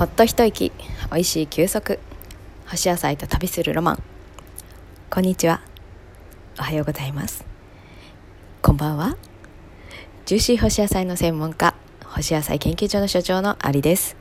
[0.00, 0.72] ほっと一息。
[1.12, 1.98] 美味しい休息。
[2.64, 4.02] 干し野菜と旅するロマン。
[5.10, 5.60] こんにちは。
[6.58, 7.44] おはようございます。
[8.62, 9.18] こんばんは。
[10.24, 11.74] ジューシー干し野菜の専門家
[12.06, 14.16] 干し野菜研究所の所長のアリです。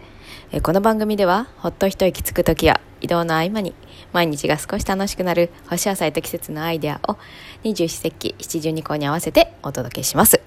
[0.64, 3.73] この番組ではほっと一息つく時や移動の合間に
[4.11, 7.18] 毎日が少し楽しくなる干し野菜と季節のアイデアを
[7.64, 10.41] 二十四節気七十二項に合わせてお届けします。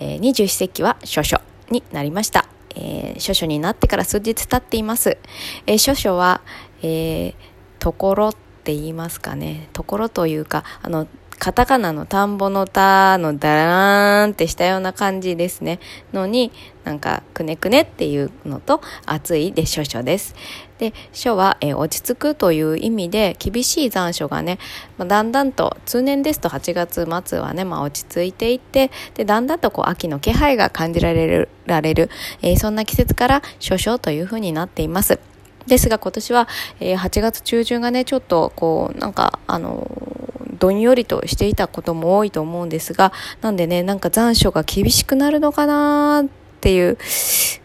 [0.00, 1.40] 二十四節気は少々
[1.70, 2.48] になりました。
[2.78, 5.18] えー、書書になってから数日経っています。
[5.66, 6.40] えー、書書は、
[6.82, 7.34] えー、
[7.78, 9.68] ところって言いますかね。
[9.72, 15.78] ところというか、あの、カタカナの田んぼの田のダラーンってしたような感じですね。
[16.12, 16.50] のに、
[16.82, 20.34] なんか、くねくねっていうのと、暑いで少々です。
[20.78, 24.58] で、書は、え、落ち着くという意味で、厳しい残暑がね、
[24.96, 32.10] まあ、だんだんと、通年ですと8月末はね、まあ、落ち着いていって、で、だんだんとこう、秋の気配が感じられる、られる、
[32.42, 35.20] えー、そんな季節から少々というふうになっています。
[35.68, 36.48] ですが今年は、
[36.80, 39.86] えー、8月中旬がね、ちょっとこう、なんか、あの
[40.58, 46.26] どんよりとしていたことも多いと思うんですが、なんでね、なんか残暑が厳しくなるのかなっ
[46.60, 46.98] ていう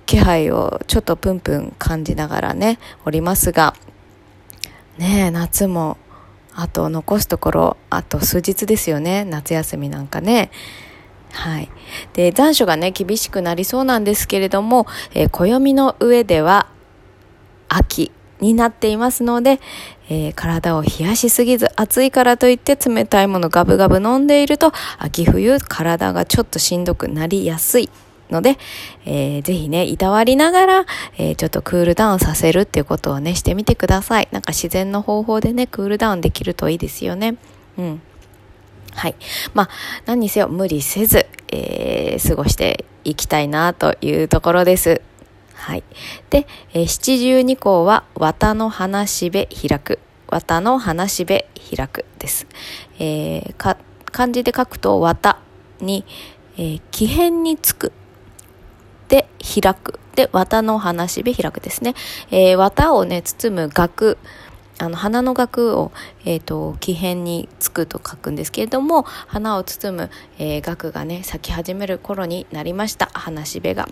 [0.05, 3.73] 気配をちょっとプンプン感じながらね、おりますが、
[4.97, 5.97] ねえ、夏も、
[6.55, 10.51] あと残すところ、あと数日ですよね、夏休みなんかね。
[11.31, 11.69] はい。
[12.13, 14.85] で、残暑がね、厳しくなりそうなんですけれども、
[15.15, 16.67] えー、暦の上では、
[17.69, 18.11] 秋
[18.43, 19.59] になっていますので、
[20.09, 27.89] えー、体を冷やしすぎず、暑いからといって冷たいものガブガブ飲んでいると、秋冬体がちょっとしんどくなりやすい
[28.29, 28.57] ので、
[29.05, 30.85] えー、ぜひね、いたわりながら、
[31.17, 34.27] えー、ちょっとクールダウンさせるっていうことをね、してみてください。
[34.31, 37.35] なんか自然の方法でね、クールダウンできるといいですよね。
[37.77, 38.01] うん。
[38.95, 39.15] はい。
[39.53, 39.69] まあ、
[40.05, 45.01] 何にせよ無理せず、えー、過ごしていきたいなというところです。
[45.53, 45.83] はい。
[46.29, 49.99] で、え、七十二項は、綿の花しべ開く。
[50.29, 52.47] 綿の花しべ開くです。
[52.99, 53.77] えー、
[54.11, 55.39] 漢字で書くと、綿
[55.79, 56.05] に、
[56.57, 57.91] えー、木片につく。
[59.07, 59.27] で、
[59.61, 59.99] 開く。
[60.15, 61.95] で、綿の花しべ開くですね。
[62.31, 64.17] えー、綿をね、包む額。
[64.79, 65.91] あの花の額を、
[66.25, 70.09] えーと、木片につくと書くんですけれども花を包む、
[70.39, 73.87] えー、額がね咲き始める頃になりました花しべが。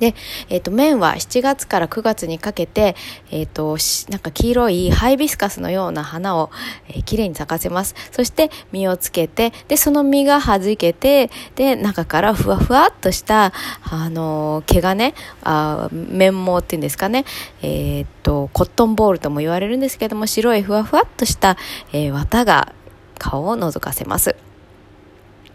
[0.00, 0.14] で、
[0.48, 2.96] えっ、ー、と、麺は7月から9月にかけて、
[3.30, 3.76] えっ、ー、と、
[4.10, 6.50] なんか黄色いハイビスカスのような花を、
[6.88, 7.94] えー、きれいに咲かせます。
[8.10, 13.52] そして実をつけて、で、その実が弾けて、で、中からふわふわっとした、
[13.82, 17.24] あの毛がね、あ綿毛っていうんですかね、
[17.62, 21.56] えっと、コットンボールとも言われるんですけども、白いふわふわっとした、
[21.92, 22.72] え綿が
[23.18, 24.36] 顔を覗かせます。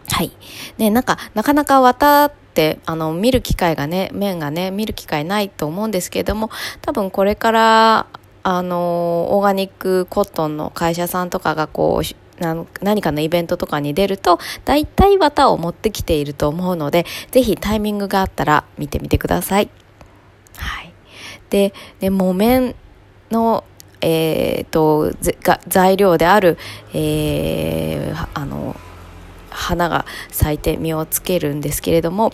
[0.08, 0.32] はい。
[0.78, 6.50] ね、なんか、なかなか綿ってあの見る機会がね面がね見る機会ないと思うんですけれども
[6.82, 8.06] 多分これから
[8.42, 12.44] あのオーガニックコットンの会社さんとかがこう
[12.82, 19.70] 何かのイベントとかに出ると大体綿を持ってきていると思うのでぜひタイミングがあったら見てみてください。
[20.56, 20.92] はい、
[21.50, 22.74] でで木綿
[23.30, 23.64] の
[24.02, 26.56] えーと、と材料である、
[26.94, 28.74] えー、あの
[29.60, 32.32] 花が咲いて実をつけるんですけれども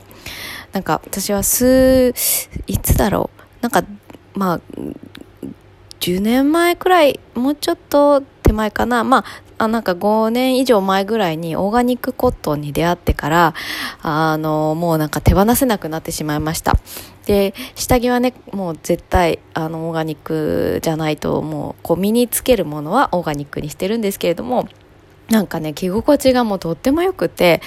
[0.72, 2.14] なんか私は数
[2.66, 3.42] いつだろう。
[3.62, 3.84] なんか
[4.34, 4.60] まあ
[6.00, 9.03] 10年前くらいもうちょっと手前かな。
[9.03, 9.25] まあ
[9.59, 13.54] あなんか5年以上前ぐらいにオーガニックコットンに出会ってから
[14.03, 16.75] あのもうなんか手放せなくなってしまいました。
[17.25, 24.69] で下着はねもう絶対あのオーガニックじゃないともうこう身につけるものはオーガニックにしてるんですけれども
[25.31, 27.60] なんかね、着心地がもうとっても良くて、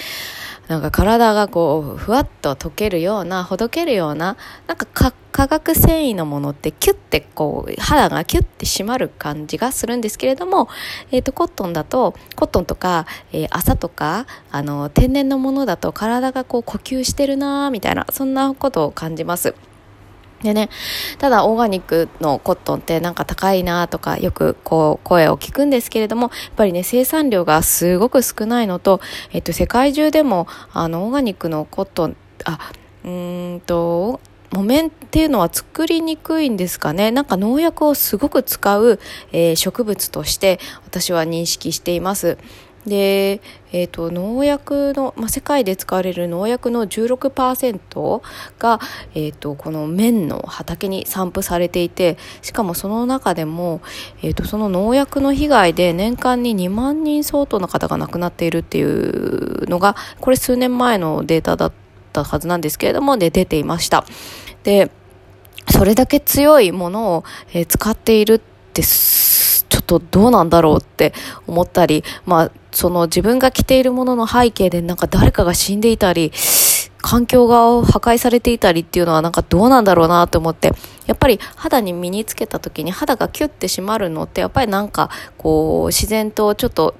[0.69, 4.37] なんか体がこう、ふわっと溶けるような、ほどけるような、
[4.67, 4.85] なんか
[5.31, 10.69] 化学繊維のものってキュッてこう、肌がキュッて締まる感じがするんですけれども、
[11.11, 19.55] えっ、ー、と、コットンだと、コットンとか、えー、朝とか、あの、天然のものだと体がこう呼吸してるなーみたいな、そんなことを感じます。
[20.41, 20.69] でね、
[21.17, 29.01] ただオーガニックのコットンってなんか高いなとかよくこう声を聞くんですけれども、やっぱりね生産量がすごく少ないのと、
[29.31, 32.15] えっと世界中でもあのオーガニックのコットン、
[32.45, 32.71] あ、
[33.03, 34.19] うんと、
[34.51, 37.11] 木綿っていうのは作りにくいんですかね。
[37.11, 38.99] なんか農薬をすごく使う、
[39.31, 42.37] えー、植物として私は認識しています。
[42.89, 43.41] で、
[43.71, 48.21] えーと、農薬の、まあ、世界で使われる農薬の16%
[48.57, 48.79] が、
[49.13, 53.81] えーと、この綿の畑に散布されていてしかもその中でも、
[54.21, 61.71] えーと、その農薬の被害で年間に2万人相当の方が亡くなっているっていうのがこれ数年前のデータだっ
[62.11, 64.05] たはずなんですけれどもで出ていました。
[64.63, 64.91] で
[65.69, 68.39] それだけ強いものを、えー、使っているっ
[68.73, 68.81] て
[69.69, 71.13] ちょっとどうなんだろうって
[71.47, 76.31] 思ったり、まあ、その自分が着ているものの背景でなんか誰かが死んでいたり、
[77.01, 80.73] 環境が破壊されていたりっていうのはなんかどうなんだろうなと思って、
[81.05, 86.95] やっぱり肌に身につけた時に肌がキュッて締まるのってやっぱりなんかこう自然とちょっと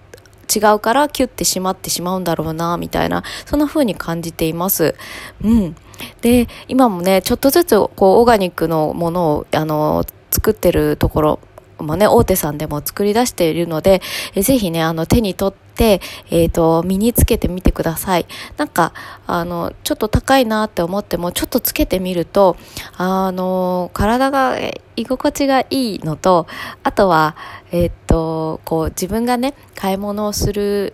[0.56, 4.96] 違うからキュッて締まってしまうんだろうなみたいな、そんな風に感じています。
[5.44, 5.76] うん。
[6.22, 11.40] で、今もね、ちょっとずつこうオーガニックのものをあの作ってるところ
[11.84, 14.02] もね、大手さんでも作り出しているので、
[14.36, 18.26] えぜひね、あの、手に取って、えっ、ー、と、身につけてみてください。
[18.58, 18.94] なんか、
[19.28, 22.58] あの、ちょっと高いなって思っても、ちょっとつけてみると、
[22.98, 24.58] あの、体が
[24.96, 26.48] 居心地がいいのと、
[26.84, 27.36] あとは、
[27.72, 30.94] えっ、ー、と、こう、自分がね、買い物をする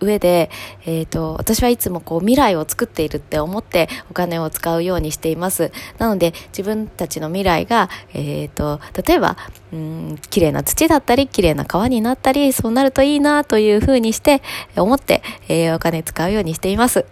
[0.00, 0.50] 上で、
[0.84, 5.72] え、ー、と、私はいつもこう未来を作っているって思ってお金を使うようにしています。
[5.98, 9.36] なので自分たちの未来が、え、ー、と、例えば、
[9.72, 14.42] うん、綺麗な土だったり、綺麗な川になったり、そうなるといいなというふうにして
[14.76, 17.04] 思って、えー、お金使うようにしています。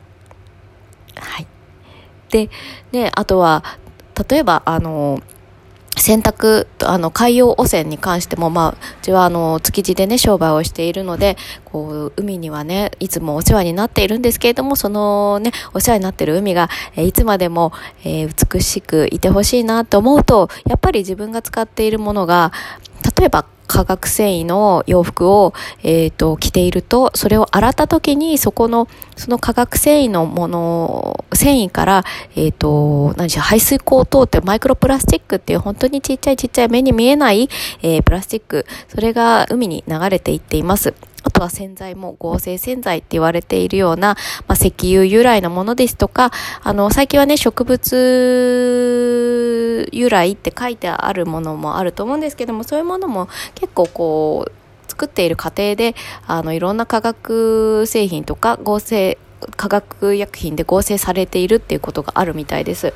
[1.16, 1.46] はい。
[2.31, 2.50] で、
[2.92, 3.64] ね、あとは、
[4.28, 5.20] 例えば、あの、
[6.04, 17.72] 洗濯、あの、海洋汚染に関しても、まあ、うちは、あの、築地でね、商売をしているので、こう、海にはね、いつもお世話になっているんですけれども、そのね、お世話になっている海が、えいつまでも、
[18.04, 22.52] えー、美しくいてほしいなと思うと、やっぱり自分が使っているものが、
[23.18, 25.52] 例えば化学繊維の洋服を、
[25.82, 32.05] え、ー、と、着ていると、それを洗った時に、そこの、その化学繊維のもの、繊維から、
[32.37, 37.49] えっ、ー、と、何しろ排水口を通ってマイクロプラスチックっていう本当にちっちゃいちっちゃい目に見えない、
[37.82, 40.94] えー、プラスチック、それが海に流れていっています。
[41.24, 44.16] あとは洗剤も合成洗剤って言われているような、
[44.46, 46.30] まあ、石油由来のものですとか、
[46.62, 48.84] あの、最近はね、植物
[49.90, 54.52] 由来って書いてあるものもあると思うんですけども、そういうものも結構こう、
[54.86, 55.94] 作っている過程で、
[56.26, 59.18] あの、いろんな化学製品とか合成、
[59.56, 62.92] 化学薬品で合成されているっていうことがあるみたいです。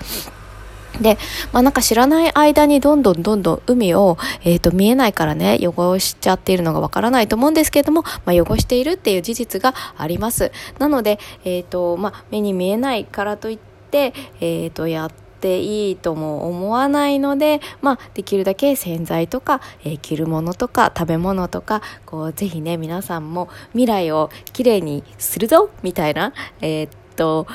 [1.00, 1.18] で、
[1.52, 10.52] まあなんか知らない間にどんどんどんどん海を、えっ、ー、と見えないからね、汚しちゃっているのがわからないと思うんですけれども、まあ汚しているっていう事実があります。
[10.78, 13.58] なので、えっ、ー、と、まあ目に見えないからといっ
[13.90, 15.10] て、えっ、ー、と、やっ
[15.40, 27.46] ていいとも思わないので、まあ、できるだけ洗剤とか、えー、着るものとか食べ物とかこうぜひね皆さんも未来をきれいにするぞみたいなえー、っと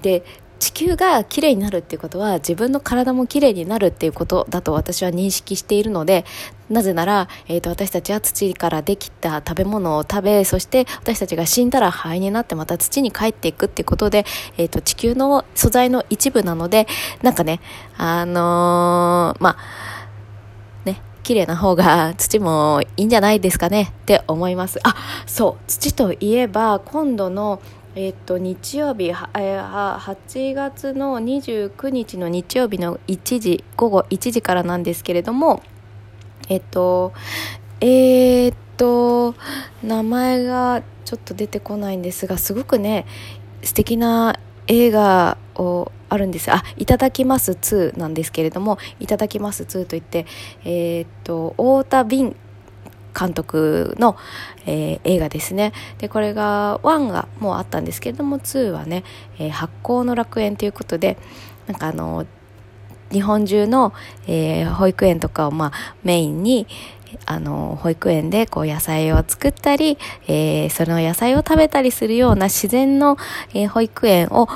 [0.00, 0.24] で
[0.58, 6.24] 地球がきれいになるっていうことは自分の体もきれいになるっていうことだと私は認識しているので
[6.68, 14.24] なぜなら、えーと、私たちは土からできた食べ物を食べそして私たちが死んだら灰になってまた土に帰っていくっていうことで、
[14.56, 16.86] えーと、地球の素材の一部なので
[17.22, 17.60] なんかね
[17.96, 19.56] あのー、まあ
[20.84, 24.80] ね綺麗な方が土もいいんじゃないですかねって思います。
[24.82, 24.94] あ
[25.26, 25.64] そう。
[25.66, 27.60] 土といえば今度の
[28.00, 35.64] えっと、日曜日、えー、8月の29日の日曜日の1時、午後1時からなんですけれども、
[36.48, 37.12] えっと、
[37.80, 39.34] えー、っと、
[39.82, 43.04] 名前がちょっと出てこないんですが、すごくね、
[43.64, 46.52] 素敵な映画をあるんです。
[46.52, 50.24] あいただきます2なんですけれどもいただきます2といって
[50.64, 52.36] えー、っと太田敏
[53.18, 54.16] 監督の、
[54.66, 55.72] えー、映画ですね。
[55.98, 59.04] でこれが1がもうあったんですけれども2はね、
[59.38, 61.16] えー、発酵の楽園ということで
[61.66, 62.26] なんかあの
[63.10, 63.92] 日本中の、
[64.26, 65.72] えー、保育園とかを、まあ、
[66.04, 66.66] メインに
[67.26, 73.16] あの保育園でこう野菜を作ったり、えー、その野菜を食べたりするような自然の、
[73.54, 74.48] えー、保育園を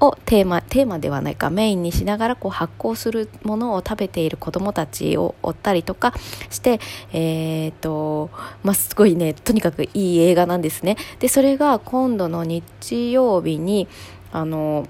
[0.00, 6.14] をテーマ、テーマではないか、メインにしながらこう発酵するものを食べている子供たちを追ったりとか
[6.48, 6.80] して、
[7.12, 8.30] えー、っと、
[8.62, 10.96] まあ、すごいね、とにかくいい映画なんですね。
[11.18, 13.88] で、それが今度の日曜日に、
[14.32, 14.88] あの、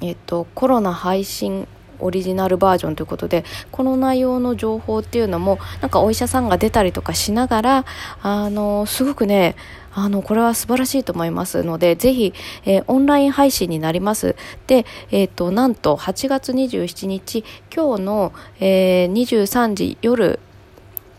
[0.00, 1.66] えっと、コロナ配信
[2.00, 7.84] オリジナルバージョンということでこの内容の情報っていうのもなんかお医者さんが出たりとかしながら
[8.22, 9.56] あのすごくね
[10.04, 14.36] あの、これは素晴らしいと思いますので、ぜひ、えー、オンライン配信になります。
[14.66, 20.40] で、えっ、ー、と、なんと8月27日、今日の、えー、23時夜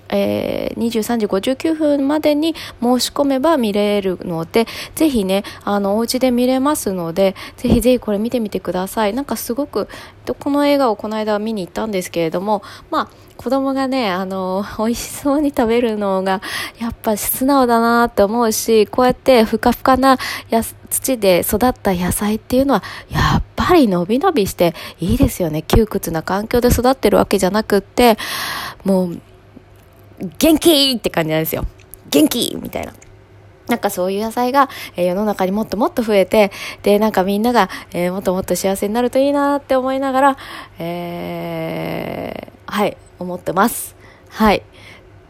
[0.09, 9.13] えー、23時59分までに申し込めば見れるので、ぜひね、あの、お家で見れますので、ぜひぜひこれ見てみてください。
[9.13, 9.87] なんかすごく、
[10.39, 12.61] この映画をこの間見に行ったんですけれども、
[12.91, 16.41] まあ、子供がね、あの、 美味しそうに食べるのが、
[16.77, 20.17] やっぱ素直だなって思うし、こうやってふかふかな
[20.49, 25.61] や土で育った野菜っていうのは、やっぱり伸び伸びしていいですよね。
[25.61, 28.17] 窮屈な環境で育ってるわけじゃなくって、
[28.83, 29.21] もう、
[30.37, 31.65] 元気って感じなんですよ。
[32.09, 32.93] 元気みたいな。
[33.67, 40.37] なんかそういう野菜が、え、世の中にもっともっと増えて、で、なんかみんなが、えー、もっともっと幸せになるといいなって思いながら、
[40.79, 43.95] えー、はい、思ってます。
[44.29, 44.63] はい。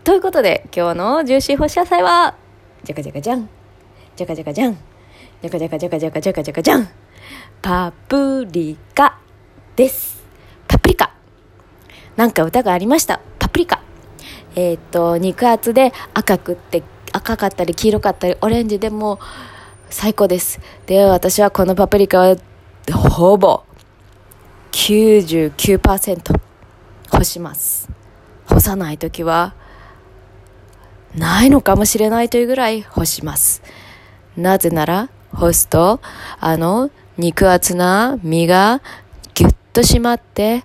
[0.06, 2.36] ということで、今日のジューシー干し野菜は、
[2.84, 3.50] じゃかじゃかじゃん。
[4.16, 4.78] じゃかじゃかじゃん。
[5.42, 6.88] じゃかじゃかじゃかじゃかじゃかじゃかじゃん。
[7.62, 9.20] パプリカ
[9.76, 10.24] です。
[10.68, 11.14] パプリカ。
[12.16, 13.20] なんか歌がありました。
[13.38, 13.89] パプリカ。
[14.56, 19.20] えっ、と、肉厚で赤くって赤かったり黄色かったりオレンジでも
[19.90, 20.60] 最高です。
[20.86, 22.36] で、私はこのパプリカは
[22.94, 23.64] ほぼ
[24.72, 26.40] 99%
[27.12, 27.90] 干します。
[28.46, 29.54] 干さない時は
[31.16, 33.62] ないのかもしれないというぐらい干します。
[34.38, 36.00] なぜなら干すと
[36.40, 38.82] あの肉厚な身が
[39.34, 40.64] ぎゅっと締まって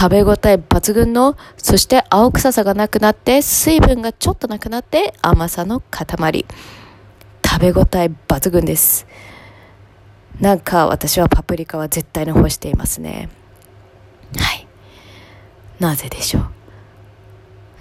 [0.00, 6.46] 食べ応え抜群の、そして青臭さがなくなって、水分がちょっとなくなって甘さの塊。
[7.44, 9.08] 食べ応え抜群です。
[10.40, 13.28] なんか私はパプリカは絶対に干していますね。
[14.36, 14.68] はい。
[15.80, 16.42] なぜでしょう？
[16.42, 16.50] やっ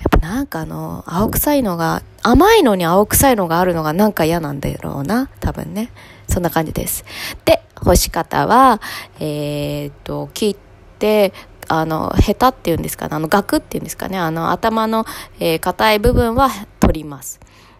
[0.09, 5.29] ぱなんかあの、青臭いのが、甘いのに青臭いのがあるのがなんか嫌なんだろうな。
[5.39, 5.91] 多分ね。
[6.27, 7.05] そんな感じです。
[7.45, 8.81] で、干し方は、
[9.19, 10.55] えー、っと、切っ
[10.97, 11.33] て、
[11.67, 15.05] あの、ヘタっていうんですかね、あの、ガクっていうんですかね、あの、頭の、
[15.39, 17.39] えー、硬い部分は取ります。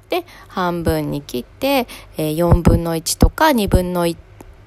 [0.10, 4.16] で、半分に切って、えー、4分の1とか2分の1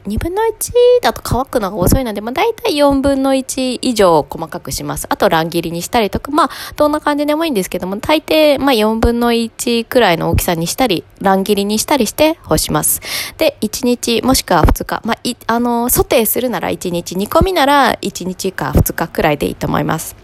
[0.06, 5.06] 2分の1だと乾くのが遅いので、まあ、大体4分の1以上細かくします。
[5.10, 13.02] あと乱切りにしたりとか、まあ、どんな感じでもいいんですけども、大抵、まあ、4分の1くらいの大きさにしたり、乱切りにしたりして干します。
[13.36, 20.16] で、1日もしくは2日、まあ、い、あの、ソテーするなら1日、煮込みなら1日か2日くらいでいいと思います。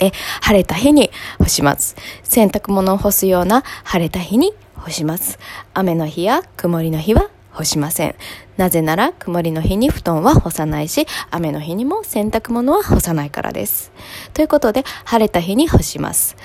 [0.00, 1.96] え、晴れた日に干します。
[2.22, 5.38] 洗濯物を干すような晴れた日に干します。
[5.74, 8.14] 雨の日や曇りの日は干しません。
[8.56, 13.92] なぜなら曇りの日に布団は干さないし、雨の日にも洗濯物は干さないからです。
[14.32, 16.36] ということで、晴れた日に干します。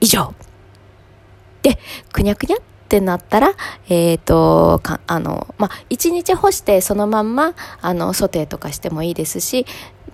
[0.00, 0.34] 以上。
[1.62, 1.78] で、
[2.12, 3.52] くにゃくにゃってなったら、
[3.88, 9.66] えっ、ー、と、か、あの、まあ、一日干してそのまんま、あの、ソテーとかしてもいいですし、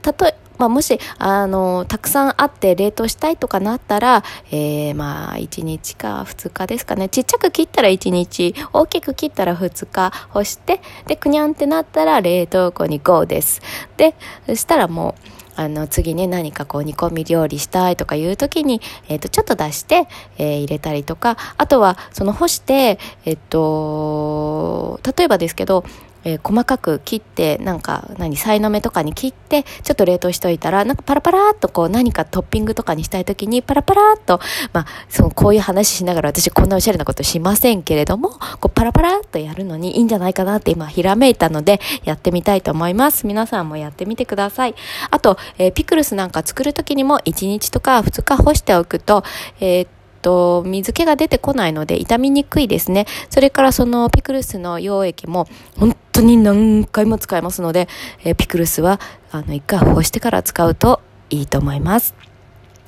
[0.02, 7.08] たとえ、まあ、もし、あの、たくさんあって冷凍したいとかなったら、えー、まあ、1日か2日ですかね。
[7.08, 13.61] ちっちゃく切ったら1日、大きく切ったら2日干して、で、くにゃんってなったら冷凍庫に GO です。
[13.96, 14.14] で、
[14.46, 25.84] そしたらもう、あの、次ね、何かこう煮込み料理したいとかいう時に、えっ、ー、と、ちょっと出して、えー、入れたりとか、あとは、その干して、えっ、ー、と、例えばですけど、
[26.25, 34.40] えー、細かく切って、なんか、何、さいの目とかに切って、ちょっと冷凍しといたら、なんかパラパラっとこう何かトッピングとかにしたいときに、パラパラっと、
[34.73, 43.26] まあ、その、こういう話しながら私こんなおしゃれなことしませんけれども、こうパラパラっとやるのにいいんじゃないかなって今ひらめいたので、やってみたいと思います。
[43.26, 44.75] 皆さんもやってみてください。
[45.11, 49.25] あと、えー、ピクルスなんか作るときにも1日とか2日干しておくと、
[49.61, 53.07] えーと、と水気が出てこないので傷みにくいですね。
[53.28, 55.47] それからそのピクルスの溶液も
[55.78, 57.88] 本当に何回も使えますので、
[58.25, 58.99] えー、ピクルスは
[59.31, 62.14] あの一回干してから使うといいと思います。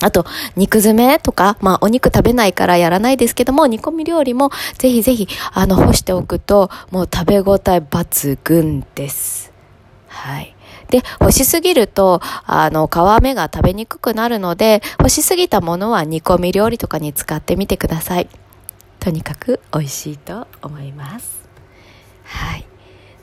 [0.01, 0.27] あと、
[0.57, 9.53] 肉詰めとか、まあ、お肉食べないからやらないですけども、煮込み料理もぜひぜひ、あの、干しておくと、もう食べ応え抜群です。
[10.07, 10.56] はい。
[10.89, 18.29] で、干しすぎると、あの、皮目が食べにくくなるので、干しすぎたものは煮込み料理とかに使ってみてください。
[19.01, 21.49] とにかく美味しいと思います。
[22.25, 22.67] はい。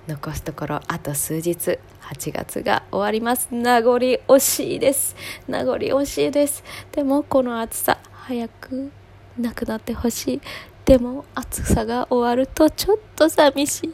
[0.07, 1.79] 残すところあと数日。
[2.03, 3.47] 8月が終わります。
[3.51, 5.15] 名残惜しいです。
[5.47, 6.63] 名残惜しいです。
[6.91, 8.91] でもこの暑さ早く
[9.39, 10.41] なくなってほしい。
[10.83, 13.93] でも暑さが終わるとちょっと寂しい。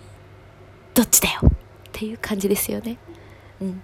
[0.95, 1.41] どっちだよ？
[1.43, 1.49] っ
[1.91, 2.97] ていう感じですよね。
[3.61, 3.81] うん。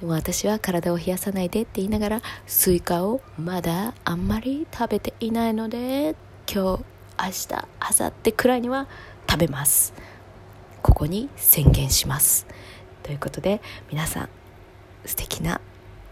[0.00, 6.16] でも私は体を冷やさないでって言いながらスイカをまだあんまり食べていないので
[6.52, 6.84] 今日
[7.18, 7.48] 明日
[8.00, 8.88] 明後日くらいには
[9.30, 9.94] 食べます。
[10.82, 12.46] ここに宣言します。
[13.02, 14.28] ということで皆さん
[15.04, 15.60] 素敵な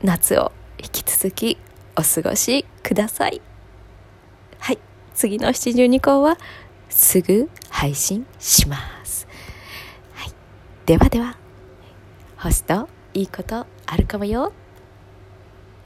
[0.02, 1.58] 夏を引き続き
[1.96, 3.40] お過ごしください。
[4.58, 4.78] はい。
[5.14, 6.38] 次の72候は
[6.88, 9.26] すぐ配信します。
[10.14, 10.32] はい。
[10.86, 11.36] ではでは、
[12.42, 14.54] 星といいことあるかもよ。